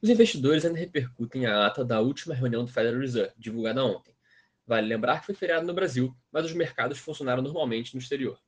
[0.00, 4.14] Os investidores ainda repercutem a ata da última reunião do Federal Reserve, divulgada ontem.
[4.64, 8.38] Vale lembrar que foi feriado no Brasil, mas os mercados funcionaram normalmente no exterior.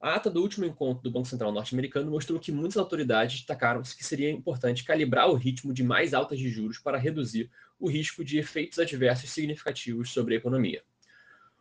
[0.00, 4.04] A ata do último encontro do Banco Central norte-americano mostrou que muitas autoridades destacaram que
[4.04, 8.38] seria importante calibrar o ritmo de mais altas de juros para reduzir o risco de
[8.38, 10.82] efeitos adversos significativos sobre a economia.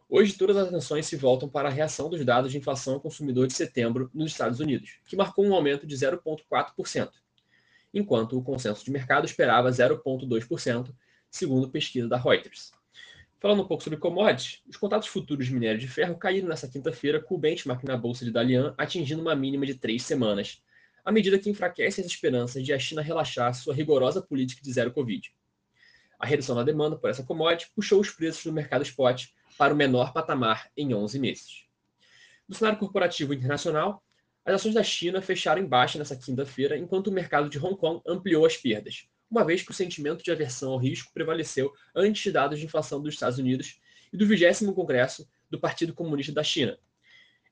[0.09, 3.45] Hoje, todas as atenções se voltam para a reação dos dados de inflação ao consumidor
[3.45, 7.11] de setembro nos Estados Unidos, que marcou um aumento de 0,4%,
[7.93, 10.93] enquanto o consenso de mercado esperava 0,2%,
[11.29, 12.71] segundo pesquisa da Reuters.
[13.39, 17.21] Falando um pouco sobre commodities, os contratos futuros de minério de ferro caíram nesta quinta-feira,
[17.21, 20.63] com o benchmark na bolsa de Dalian atingindo uma mínima de três semanas,
[21.03, 24.93] à medida que enfraquece as esperanças de a China relaxar sua rigorosa política de zero
[24.93, 25.33] Covid.
[26.17, 29.27] A redução na demanda por essa commodity puxou os preços no mercado spot
[29.57, 31.65] para o menor patamar em 11 meses.
[32.47, 34.01] No cenário corporativo internacional,
[34.45, 38.01] as ações da China fecharam em baixa nesta quinta-feira, enquanto o mercado de Hong Kong
[38.05, 42.31] ampliou as perdas, uma vez que o sentimento de aversão ao risco prevaleceu antes de
[42.31, 43.79] dados de inflação dos Estados Unidos
[44.11, 46.77] e do 20 Congresso do Partido Comunista da China.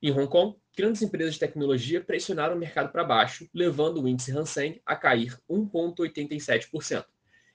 [0.02, 4.32] Em Hong Kong, grandes empresas de tecnologia pressionaram o mercado para baixo, levando o índice
[4.32, 7.04] Hang a cair 1,87%.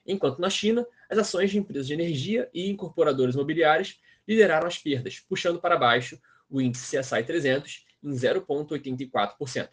[0.06, 5.20] Enquanto na China, as ações de empresas de energia e incorporadoras imobiliárias lideraram as perdas,
[5.20, 9.70] puxando para baixo o índice CSI 300 em 0,84%.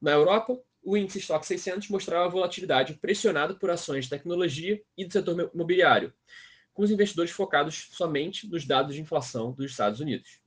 [0.00, 5.12] Na Europa, o índice Stock 600 mostrava volatilidade pressionado por ações de tecnologia e do
[5.12, 6.12] setor imobiliário,
[6.72, 10.40] com os investidores focados somente nos dados de inflação dos Estados Unidos.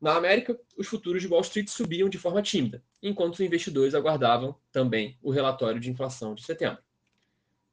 [0.00, 4.56] Na América, os futuros de Wall Street subiam de forma tímida, enquanto os investidores aguardavam
[4.70, 6.82] também o relatório de inflação de setembro.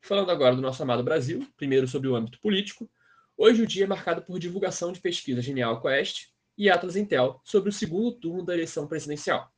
[0.02, 2.90] Falando agora do nosso amado Brasil, primeiro sobre o âmbito político,
[3.38, 7.70] Hoje o dia é marcado por divulgação de pesquisa Genial Quest e Atlas Intel sobre
[7.70, 9.52] o segundo turno da eleição presidencial.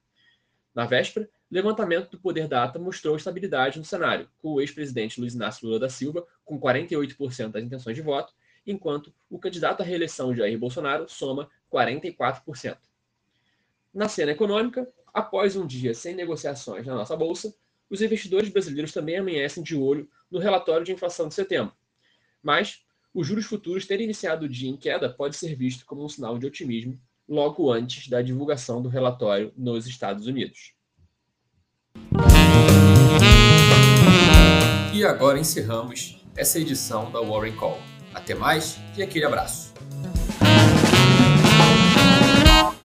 [0.74, 5.66] Na véspera, levantamento do Poder Data mostrou estabilidade no cenário, com o ex-presidente Luiz Inácio
[5.66, 8.34] Lula da Silva com 48% das intenções de voto,
[8.66, 12.78] enquanto o candidato à reeleição Jair Bolsonaro soma 44%.
[13.94, 17.56] Na cena econômica, após um dia sem negociações na nossa bolsa,
[17.90, 21.74] os investidores brasileiros também amanhecem de olho no relatório de inflação de setembro.
[22.44, 22.86] Mas
[23.18, 26.38] os juros futuros terem iniciado o dia em queda pode ser visto como um sinal
[26.38, 30.76] de otimismo logo antes da divulgação do relatório nos Estados Unidos.
[34.94, 37.80] E agora encerramos essa edição da Warren Call.
[38.14, 39.74] Até mais e aquele abraço.